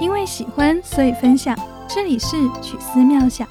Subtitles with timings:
[0.00, 1.54] 因为喜欢，所以分享。
[1.86, 2.30] 这里是
[2.62, 3.46] 曲思妙想，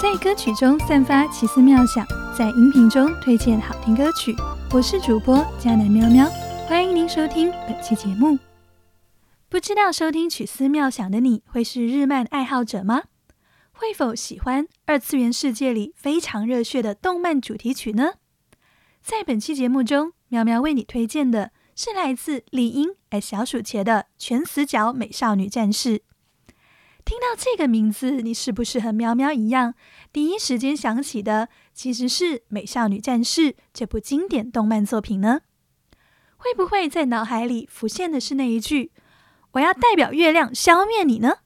[0.00, 4.36] 在歌曲中散发奇思妙想，在音频中推荐好听歌曲。
[4.74, 6.26] 我是主播佳南喵喵，
[6.68, 8.38] 欢迎您收听本期节目。
[9.48, 13.04] 不知道收听曲思妙想的你会是日漫爱好者吗？
[13.72, 18.14] 会否喜欢二次元世界里非常热血的动漫主题曲呢？
[19.00, 21.52] 在本期节目中，喵喵为你推荐的。
[21.78, 25.98] 是来自李英小薯茄的《全死角美少女战士》。
[27.04, 29.74] 听到这个名字，你是不是和喵喵一样，
[30.12, 35.42] 第一时间想起的其实是《美少女战士》这部经典动漫作品呢？
[36.36, 38.90] 会不会在脑海里浮现的是那一句
[39.52, 41.38] “我要代表月亮消灭你”呢？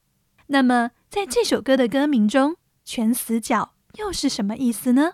[0.46, 5.12] 那么，在这首歌的歌名中，“全死角”又是什么意思呢？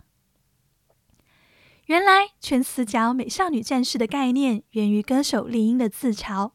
[1.86, 6.50] 原来全死角美少女战士的概念源于歌手丽英的自嘲。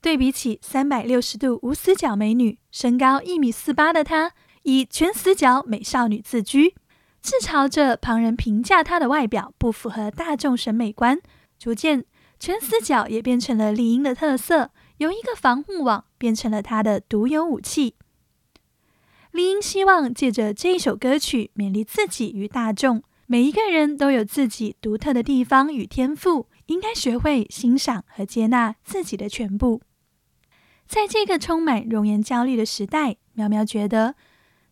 [0.00, 6.76] 对比起三百六十度无死角美女，身高一米四八的她以全死角美少女自居，
[7.20, 11.20] 自嘲着旁人评价她的外表不符合大众审美观。
[11.58, 12.04] 逐渐，
[12.38, 17.96] 全死角也变成了丽英的特色，由一个防护网变成了她的独有武器。
[19.32, 23.02] 丽英希望借着这一首歌曲勉励自己与大众。
[23.30, 29.82] 每一个人都有自己独特的地方与天赋，应该学会欣赏和接纳自己的全部。
[30.86, 34.14] 在这个充满容颜焦虑的时代，苗苗觉得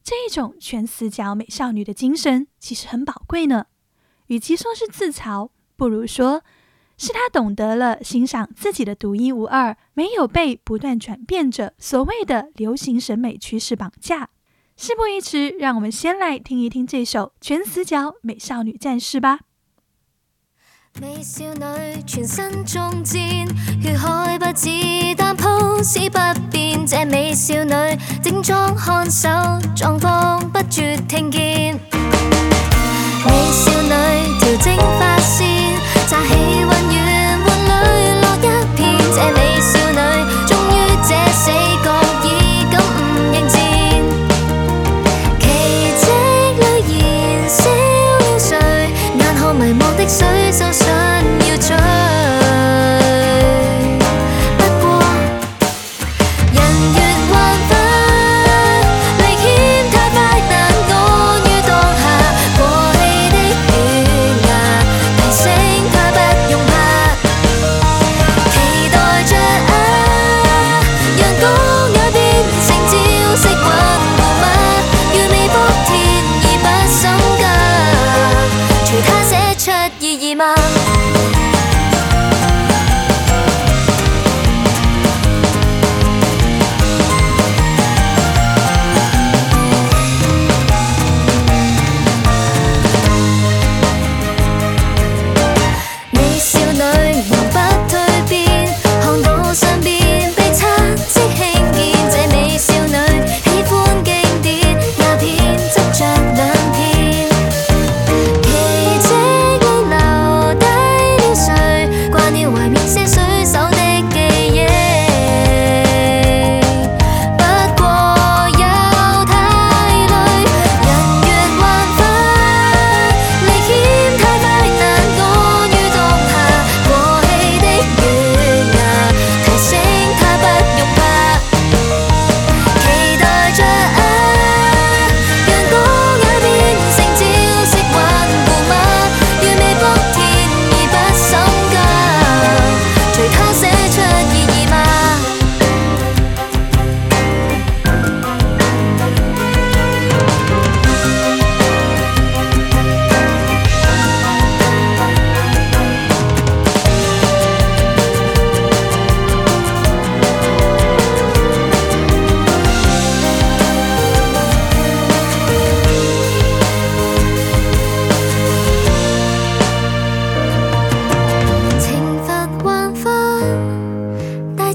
[0.02, 3.66] 这一种全死角美少女的精神其实很宝贵呢。
[4.28, 6.42] 与其说是自嘲，不如说
[6.96, 14.30] 是她懂得了欣赏自己的独一无二，没有被不断转变着所谓的流行审美趋势绑架。
[14.78, 19.38] 事不宜迟，让我们先来听一听这首《全死角美少女战士》吧。
[21.00, 23.48] 美少女全身中箭，
[23.82, 24.68] 血海不止，
[25.16, 26.86] 但 pose 不变。
[26.86, 27.72] 这美少女
[28.22, 29.30] 整装看守，
[29.74, 31.74] 状况不绝听见。
[33.24, 33.88] 美少女
[34.38, 35.74] 调整发线，
[36.06, 36.34] 乍起
[36.64, 37.15] 温软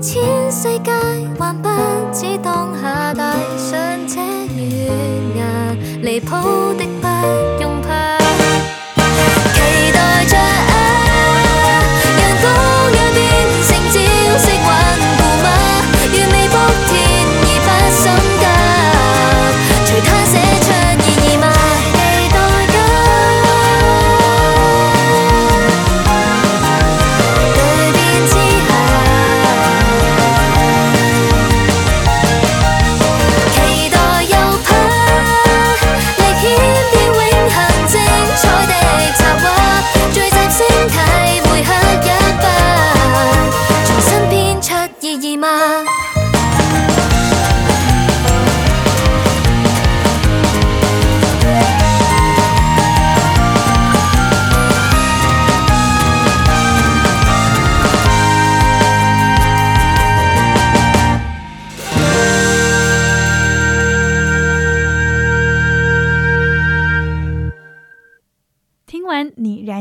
[0.01, 0.91] 千世界
[1.37, 1.69] 还不
[2.11, 4.19] 止当下，带上这
[4.55, 4.87] 月
[5.37, 5.45] 牙，
[6.01, 6.35] 离谱
[6.73, 7.50] 的不。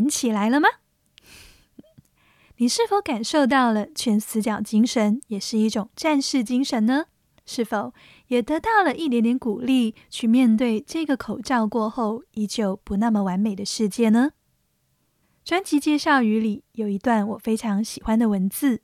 [0.08, 0.68] 起来了吗？
[2.56, 7.06] 你是否感受到了全死角精神也是一种战士精神呢？
[7.46, 7.94] 是否
[8.28, 14.32] 也得到了一点点鼓励，去面对这个口罩过后依旧不那么完美的世界呢？
[15.42, 18.82] 专辑介绍语里有一段我非常喜欢的文字：“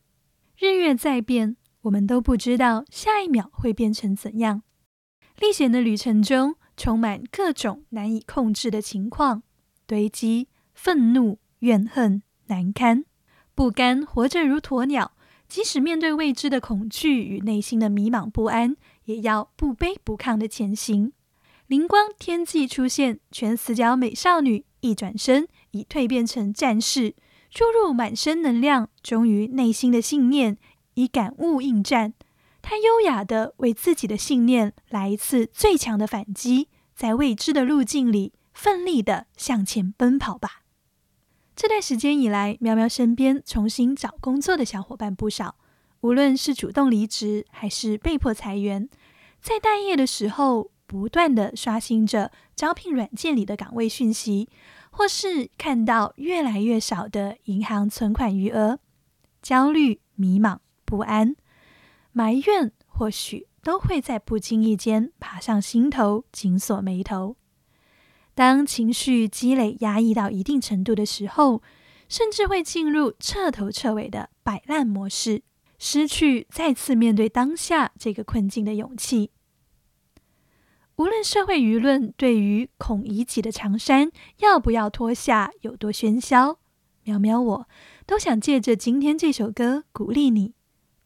[0.59, 4.63] 日月在变，我们都不知道下一秒会变成怎样。
[5.39, 9.43] 历险的旅程中，充满各种难以控制的情况，
[9.87, 13.05] 堆积、愤怒、怨恨、难堪。”
[13.57, 15.17] 不甘活着如鸵鸟，
[15.49, 18.77] 即使面对未知的恐惧与内心的迷茫不安，
[19.07, 21.13] 也要不卑不亢的前行。
[21.67, 27.17] 灵光天际出现，全死角美少女一转身，已蜕变成战士，
[27.51, 30.59] 注入满身能量，忠于内心的信念，
[30.95, 32.13] 以感悟应战。
[32.61, 40.63] 她优雅的为自己的信念来一次最强的反击，在未知的路径里奋力的向前奔跑吧。
[41.57, 45.57] 这段时间以来，喵喵身边重新找工作的小伙伴不少。
[46.03, 48.91] 无论是主动离职，还是被迫裁员，
[49.41, 54.51] 在待业的时候，不断的刷新着招聘软件里的岗位讯息，
[54.91, 58.79] 或是看到越来越少的银行存款余额，
[59.41, 61.35] 焦虑、迷茫、不安、
[62.13, 67.37] 埋怨，或许都会在不经意间爬上心头，紧锁眉头。
[68.37, 71.63] 当情绪积累、压抑到一定程度的时候，
[72.07, 75.43] 甚至会进入彻头彻尾的摆烂模式，
[75.79, 79.31] 失去再次面对当下这个困境的勇气。
[80.97, 86.59] 无论社会舆论对于孔乙己的长衫要不要脱下有多喧嚣，
[87.05, 87.69] 喵喵我
[88.05, 90.53] 都想借着今天这首歌鼓励你，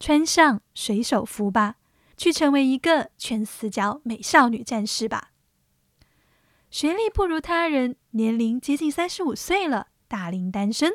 [0.00, 1.76] 穿上水手服吧，
[2.16, 5.29] 去成为一个全死角美少女战士吧。
[6.70, 10.92] 学历不如他人，年龄接近三十五岁了，大龄单身，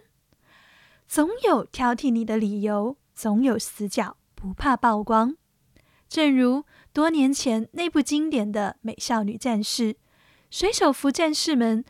[1.05, 5.35] 总有挑剔你的理由，总有死角不怕曝光。
[6.07, 6.63] 正如
[6.93, 9.93] 多年前那部经典的《美少女战士》，
[10.49, 11.83] 水手服战士们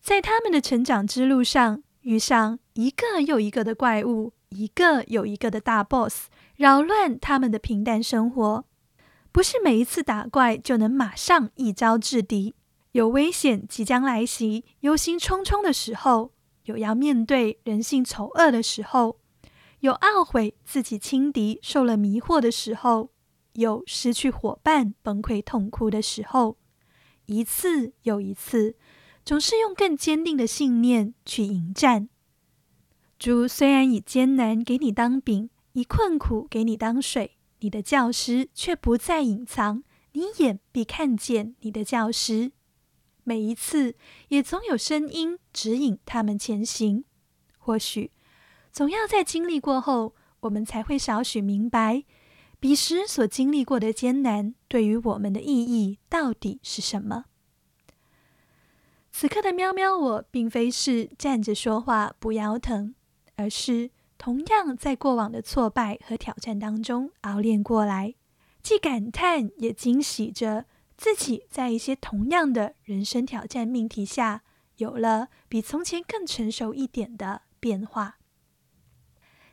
[0.00, 8.64] 在他们的成长之路上，遇上一个又一个的怪物，一个又一个的大 boss，扰乱他们的平淡生活。
[9.30, 12.54] 不是每一次打怪就能马上一招制敌。
[12.96, 16.32] 有危险即将来袭、忧心忡忡的时候，
[16.64, 19.20] 有要面对人性丑恶的时候，
[19.80, 23.10] 有懊悔自己轻敌受了迷惑的时候，
[23.52, 26.56] 有失去伙伴崩溃痛哭的时候，
[27.26, 28.76] 一次又一次，
[29.26, 32.08] 总是用更坚定的信念去迎战。
[33.18, 42.52] 主虽然以艰难给你当饼，以困苦给你当水，你的教师却不再隐藏，你眼必看见你的教师。
[43.28, 43.96] 每一次，
[44.28, 47.04] 也总有声音指引他们前行。
[47.58, 48.12] 或许，
[48.70, 52.04] 总要在经历过后，我们才会少许明白，
[52.60, 57.24] 彼时所经历过的艰难，对于我们的意义到底是什么。
[59.10, 62.94] 此刻的喵喵，我并非是站着说话不腰疼，
[63.34, 68.14] 而是同样在过往的挫败和挑战当中熬练过来，
[68.62, 70.66] 既感叹也惊喜着。
[70.96, 74.42] 自己在一些同样的人生挑战命题下，
[74.76, 78.16] 有了比从前更成熟一点的变化。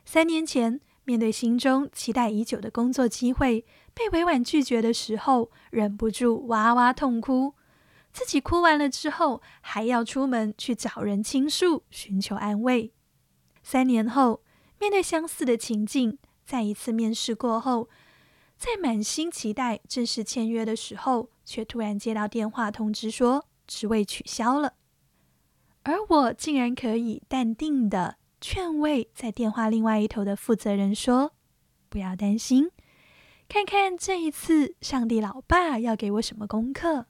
[0.04, 7.54] 三年前，面对心中期待已久的工作机会被委婉拒绝的时候，忍不住哇哇痛哭。
[8.12, 12.92] 自己哭完了之后，还要出门去找人倾诉，寻求安慰。
[13.62, 14.42] 三年后，
[14.78, 17.88] 面对相似的情境，在一次面试过后。
[18.56, 24.74] 在满心期待正式签约的时候，却突然接到电话通知说职位取消了，
[25.82, 31.32] 而我竟然可以淡定的劝慰在电话另外一头的负责人说
[31.88, 32.70] ：“不要担心，
[33.48, 37.06] 看看这一次上帝老爸要给我什么功课。”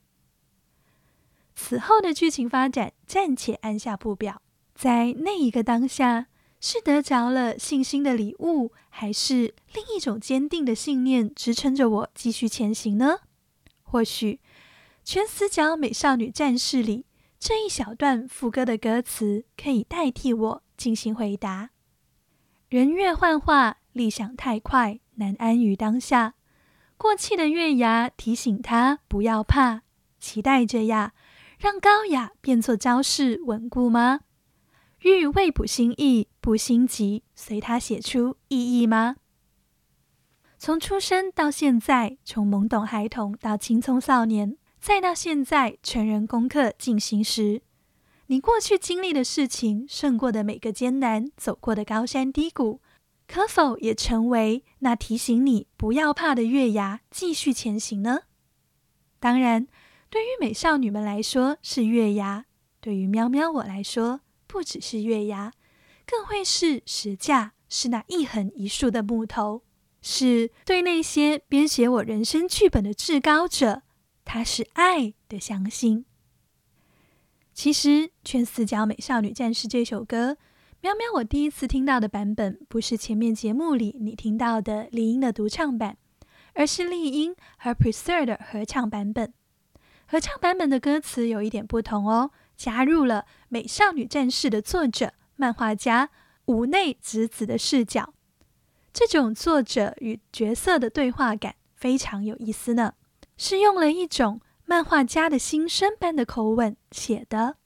[1.57, 4.43] 此后的剧情发展暂且按下不表，
[4.75, 6.27] 在那一个当下。
[6.67, 13.19] 是得着了信心的礼物，还是另一种坚定的信念支撑着我继续前行呢？
[13.95, 14.41] 或许，
[15.05, 17.07] 全死角美少女战士里
[17.39, 21.71] 这一小段副歌的歌词可以代替我进行回答。
[22.69, 26.35] 人越幻化，理想太快，难安于当下。
[26.97, 29.83] 过气的月牙提醒他不要怕，
[30.19, 31.13] 期待着呀，
[31.57, 34.23] 让高雅变作招式，稳固吗？
[35.03, 39.15] 欲未卜心意，不心急，随他写出意义吗？
[40.65, 47.61] 从出生到现在，从懵懂孩童到青葱少年，再到现在成人功课进行时，
[48.29, 52.81] 你过去经历的事情，胜过的每个艰难，走过的高山低谷，
[53.29, 58.21] 可否也成为那提醒你不要怕的月牙，继续前行呢？
[59.21, 59.69] 当然，
[60.09, 62.47] 对于美少女们来说是月牙，
[62.81, 65.53] 对于喵喵我来说，不只是月牙，
[66.07, 69.61] 更会是石架，是那一横一竖的木头，
[70.07, 73.81] 是对那些编写我人生剧本的至高者，
[74.23, 76.05] 他是爱的相信。
[77.55, 77.89] 其实，
[78.23, 80.37] 《全四角美少女战士》这首歌，
[80.83, 85.97] 喵喵，我第一次听到的版本不是前面节目里你听到的丽音的独唱版，
[86.53, 89.33] 而是丽音和 Preser 的合唱版本。
[90.07, 96.11] 合唱版本的歌词有一点不同哦，加入了《美少女战士》的作者漫画家
[96.45, 98.14] 五内直子的视角。
[98.95, 102.95] 这种作者与角色的对话感非常有意思呢，
[103.37, 104.41] 是用了一种。
[104.67, 107.57] 漫画家的心声般的口吻写的：“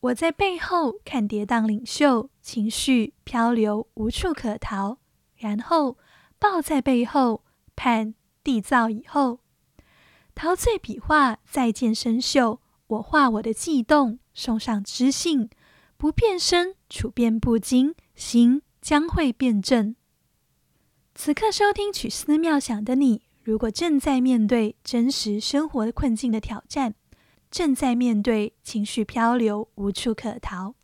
[0.00, 4.98] 我在背后看跌宕领袖，情绪漂流无处可逃，
[5.36, 5.96] 然后
[6.38, 7.42] 抱在背后
[7.74, 8.14] 盼
[8.44, 9.40] 缔造以后，
[10.34, 12.58] 陶醉笔画再见生锈。
[12.88, 15.48] 我画我的悸动，送上知性，
[15.96, 19.96] 不变身处变不惊，心将会变正。
[21.16, 26.94] 此刻收听曲思妙想的你。”如果正在面对真实生活的困境的挑战，
[27.50, 30.76] 正在面对情绪漂流无处可逃，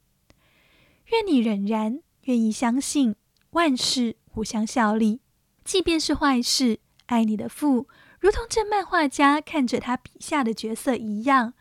[1.12, 3.14] 愿你仍然愿意相信
[3.50, 5.20] 万事互相效力，
[5.64, 7.86] 即便是坏事，爱你的父
[8.18, 11.54] 如同这漫画家看着他笔下的角色一样，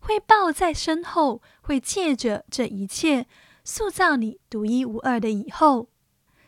[0.00, 3.26] 会抱在身后，会借着这一切
[3.64, 5.88] 塑造你独一无二的以后。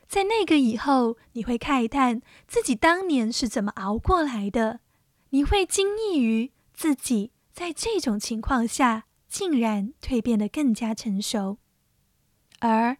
[0.06, 4.80] 在那个以后，你会慨叹自己当年是怎么熬过来的，
[5.30, 11.58] 你会惊异于自己在这种情况下竟然蜕变得更加成熟。
[12.60, 12.96] 而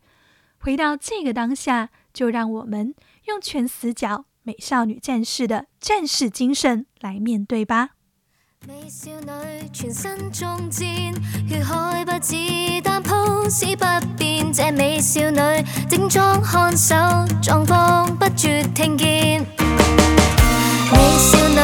[0.59, 2.95] 回到这个当下，就让我们
[3.27, 7.94] 用全死角美少女战士的战士精神来面对吧。
[8.67, 11.13] 美少女全身中箭，
[11.47, 12.35] 血海不子
[12.83, 13.13] 弹铺
[13.51, 13.85] 使不
[14.17, 14.51] 变。
[14.51, 15.39] 这美少女
[15.91, 16.95] 整装看守，
[17.43, 19.45] 状况不绝听见。
[20.91, 21.57] 美少女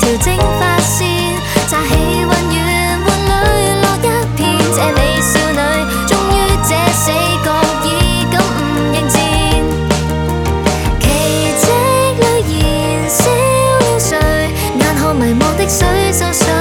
[0.00, 1.06] 调整发线，
[1.68, 3.28] 乍起温软换里
[3.80, 4.58] 落一片。
[4.74, 5.58] 这美少女
[6.08, 6.34] 终于
[6.68, 7.12] 这死
[7.44, 7.46] 角
[15.58, 16.57] 即使身上。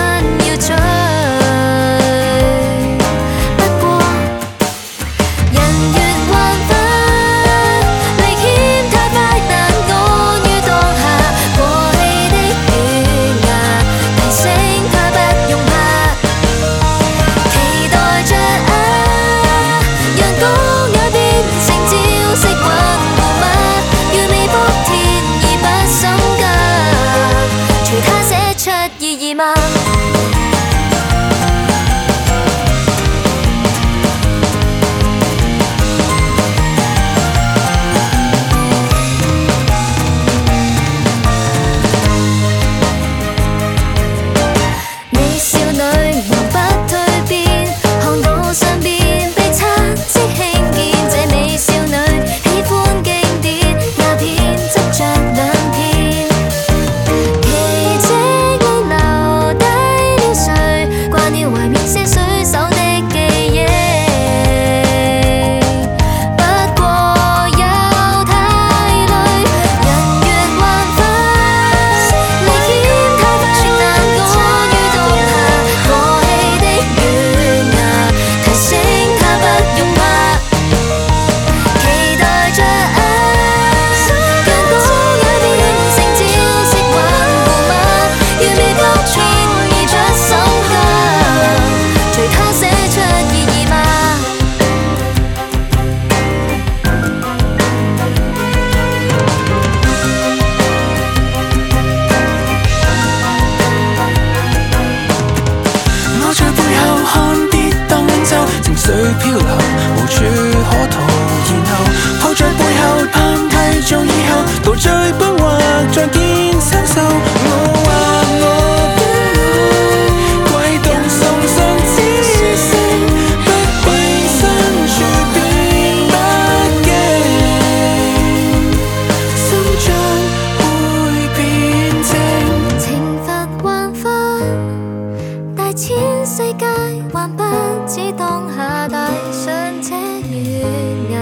[135.77, 136.65] 千世界，
[137.13, 137.43] 还不
[137.88, 139.93] 止当下大上这
[140.27, 140.65] 月
[141.12, 141.19] 牙，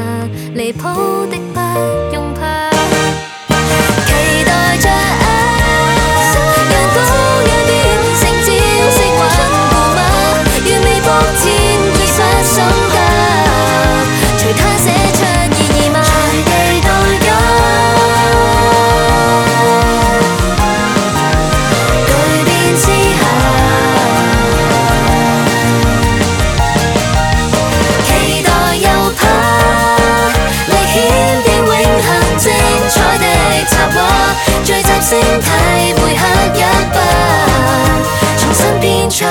[0.53, 0.87] 离谱
[1.29, 1.59] 的不
[2.13, 2.71] 用怕，
[4.05, 5.04] 期待着。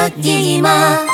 [0.09, 1.07] 意義嗎？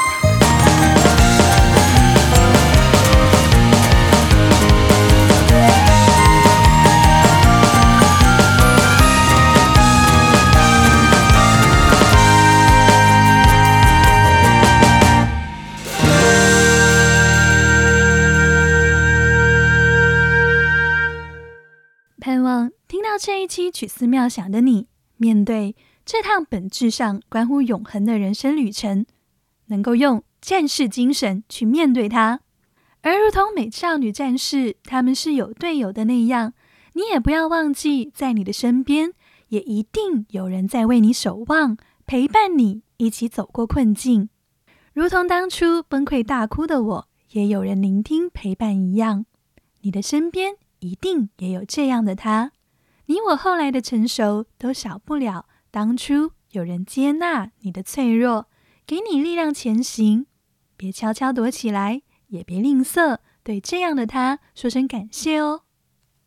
[22.22, 25.74] 盼望听到这一期曲思妙想的你，面对
[26.12, 29.06] 这趟本质上关乎永恒的人生旅程，
[29.66, 32.40] 能够用战士精神去面对它。
[33.02, 36.52] 而如同美少女战士，他们是有队友的那样，
[36.94, 39.12] 你也不要忘记，在你的身边，
[39.50, 41.76] 也一定有人在为你守望，
[42.08, 44.30] 陪伴你一起走过困境。
[44.92, 49.26] 如同当初崩溃大哭的我，也有人聆听陪伴一样，
[49.82, 50.56] 你的身边。
[50.80, 52.50] 一定也有这样的他，
[53.06, 58.46] 你我后来的成熟都少不了当初有人接纳你的脆弱，
[58.86, 60.26] 给你力量前行。
[60.76, 65.62] 别悄悄躲起来，也别吝啬对这样的他说声感谢哦。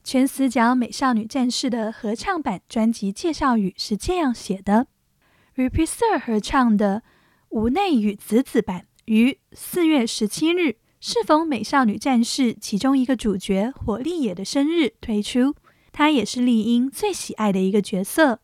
[0.03, 4.87] 全死角美少女战士的合唱版专辑介绍语是这样写的
[5.55, 7.03] r e p r e s e r 合唱的
[7.49, 10.77] 无内与子子版于四月十七日。
[11.05, 15.53] 适逢美少女战士其中一个主角火力野的生日推出，
[15.91, 18.39] 她也是丽英最喜爱的一个角色。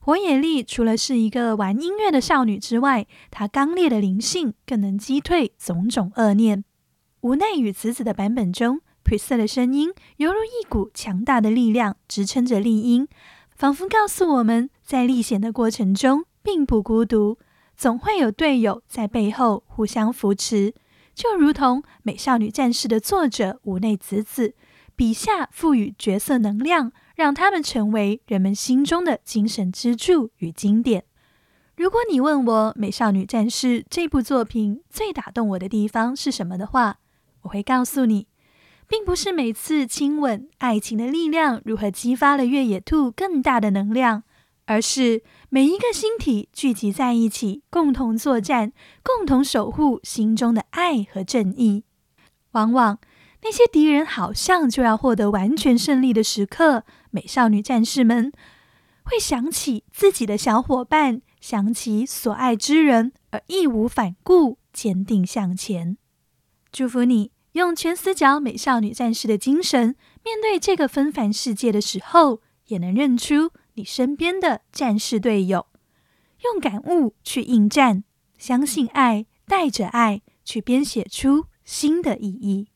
[0.00, 6.64] 火野丽除了是一个玩音乐的少女之外，她刚烈的灵性更能击退种种恶念。
[7.20, 13.06] 无奈与子子的版本中，Prisa 的声音犹如一股强大的力量支撑着丽音，
[13.54, 17.36] 仿佛告诉我们在历险的过程中并不孤独，
[17.76, 20.72] 总会有队友在背后互相扶持。
[21.12, 24.54] 就如同《美少女战士》的作者无内子子
[24.94, 31.02] 笔下赋予角色能量，让他们成为人们心中的精神支柱与经典。
[31.76, 36.98] 如果你问我《美少女战士》这部作品最打动我的地方是什么的话，
[37.42, 38.28] 我会告诉你，
[38.86, 44.22] 并不是每次亲吻、爱情的力量如何激发了越野兔更大的能量。
[44.66, 51.82] 而是每一个星体聚集在一起，共同作战，共同守护心中的爱和正义。
[52.52, 52.98] 往往
[53.42, 58.32] 那些敌人好像就要获得完全胜利的时刻，美少女战士们
[59.04, 65.96] 会想起自己的小伙伴，想起所爱之人，而义无反顾，坚定向前。
[66.70, 73.50] 祝福你用全死角美少女战士的精神，面对这个纷繁世界的时候，也能认出。
[73.74, 75.66] 你身边的战士队友，
[76.42, 78.02] 用感悟去应战，
[78.36, 82.68] 相信爱，带着爱去编写出新的意义。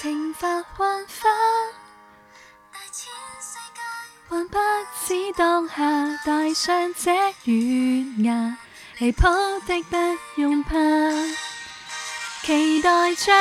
[0.00, 1.28] 情发幻化，
[4.30, 4.56] 还不
[5.04, 5.74] 止当下
[6.24, 7.10] 戴上这
[7.42, 8.56] 软牙，
[8.98, 9.26] 离谱
[9.66, 9.96] 的不
[10.40, 10.76] 用怕，
[12.44, 13.32] 期待着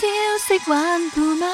[0.00, 0.06] 招
[0.40, 1.46] 式玩故马，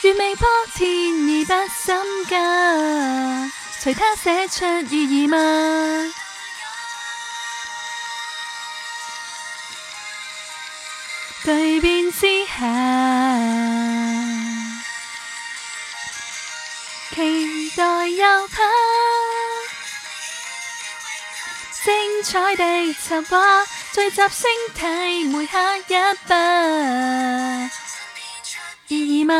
[0.00, 5.36] 如未破天意不心加，随他写出意义吗？
[11.44, 12.54] 蜕变之下，
[17.14, 18.62] 期待又怕，
[21.84, 25.94] 精彩的插画，聚集星体，每刻一
[26.26, 27.70] 筆，
[28.88, 29.34] 意吗？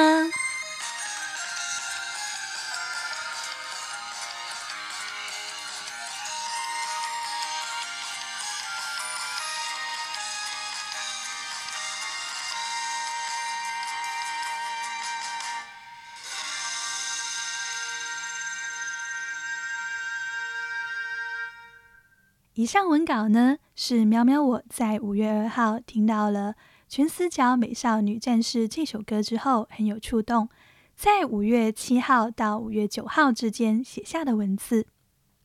[22.64, 26.52] 以上文稿呢，是喵喵我在五月二号听到了
[26.88, 30.48] 《全死角美少女战士》这首歌之后，很有触动，
[30.96, 34.86] 在五月七号到五月九号之间写下的文字。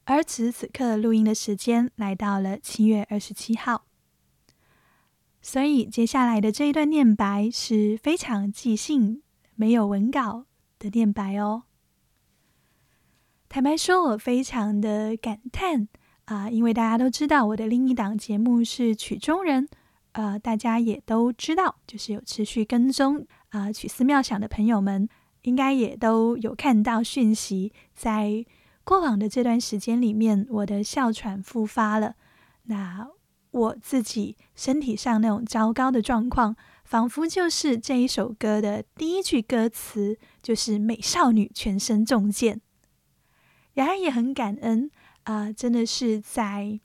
[0.06, 3.84] 而此时此刻录音的时间来到了七月二十七号，
[5.42, 9.22] 所以接下来的这一段念白是非常即兴、
[9.56, 10.46] 没有文稿
[10.80, 11.64] 的念白哦。
[13.50, 15.90] 坦白说，我非常的感叹。
[16.30, 19.68] 啊，因为大家都知道我的另一档节目是曲中人，
[20.12, 25.10] 呃，大家也都知道，就是有持续跟踪啊曲思妙想的朋友们，
[25.42, 28.46] 应该也都有看到讯息，在
[28.84, 32.14] 过往的这段时间里面，我的哮喘复发了。
[32.66, 33.08] 那
[33.50, 42.62] 我自己身体上那种糟糕的状况，仿佛就是这一首歌的第一句歌词，就是美少女全身中箭。
[43.74, 44.92] 然而也很感恩。
[45.24, 46.80] 啊，真的是在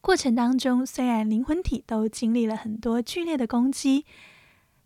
[0.00, 4.04] 过程当中，虽然灵魂体都经历了很多剧烈的攻击，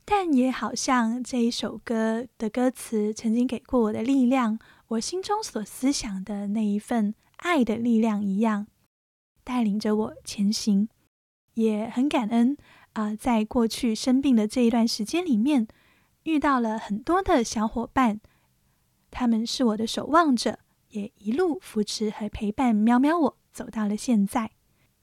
[0.04, 4.58] 但也好像这一首歌的歌词曾经给过我的力量，
[4.88, 8.66] 我心中所思想的那一份爱的力量一样，
[9.44, 10.88] 带领着我前行。
[11.54, 12.56] 也很感恩
[12.94, 15.68] 啊，在过去生病的这一段时间里面，
[16.22, 18.20] 遇到了很多的小伙伴，
[19.10, 20.60] 他们是我的守望者。
[20.90, 24.52] 也一路扶持和陪伴喵喵我走到了现在，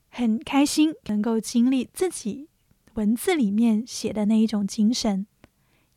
[0.09, 2.49] 很开心能够经历自己
[2.93, 5.27] 文字里面写的那一种精神，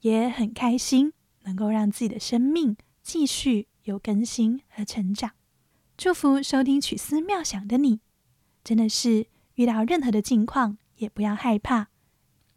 [0.01, 1.13] 也很开心
[1.45, 5.33] 能够让自己的生命继续有更新和成长。
[5.97, 8.01] 祝福收听曲思妙想的你，
[8.65, 11.89] 真的是遇到任何的境况也不要害怕，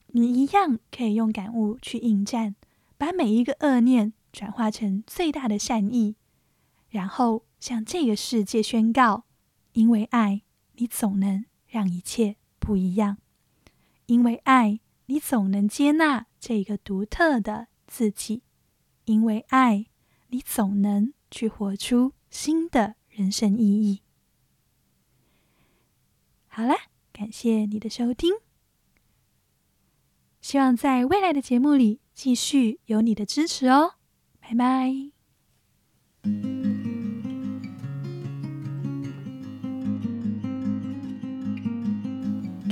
[0.08, 2.56] 你一样可以用感悟去应战，
[2.98, 6.16] 把每一个恶念转化成最大的善意。
[6.94, 9.26] 然后向这个世界宣告：
[9.72, 13.16] 因为爱你，总能让一切不一样；
[14.06, 18.44] 因为爱你，总能接纳这个独特的自己；
[19.06, 19.88] 因为爱
[20.28, 24.04] 你，总能去活出新的人生意义。
[26.46, 26.76] 好了，
[27.12, 28.36] 感谢你的收听，
[30.42, 33.96] 希望在未来的节目里继续有你的支持哦，
[34.40, 36.63] 拜拜。